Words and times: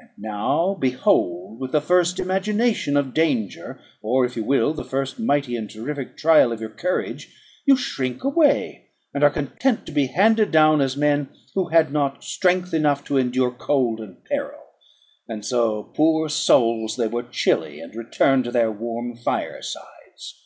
And 0.00 0.10
now, 0.18 0.74
behold, 0.80 1.60
with 1.60 1.70
the 1.70 1.80
first 1.80 2.18
imagination 2.18 2.96
of 2.96 3.14
danger, 3.14 3.78
or, 4.02 4.24
if 4.24 4.34
you 4.36 4.42
will, 4.42 4.74
the 4.74 4.82
first 4.82 5.20
mighty 5.20 5.54
and 5.54 5.70
terrific 5.70 6.16
trial 6.16 6.50
of 6.50 6.60
your 6.60 6.70
courage, 6.70 7.32
you 7.64 7.76
shrink 7.76 8.24
away, 8.24 8.88
and 9.14 9.22
are 9.22 9.30
content 9.30 9.86
to 9.86 9.92
be 9.92 10.06
handed 10.06 10.50
down 10.50 10.80
as 10.80 10.96
men 10.96 11.28
who 11.54 11.68
had 11.68 11.92
not 11.92 12.24
strength 12.24 12.74
enough 12.74 13.04
to 13.04 13.18
endure 13.18 13.52
cold 13.52 14.00
and 14.00 14.24
peril; 14.24 14.58
and 15.28 15.44
so, 15.46 15.84
poor 15.84 16.28
souls, 16.28 16.96
they 16.96 17.06
were 17.06 17.22
chilly, 17.22 17.78
and 17.78 17.94
returned 17.94 18.42
to 18.46 18.50
their 18.50 18.72
warm 18.72 19.14
fire 19.14 19.62
sides. 19.62 20.44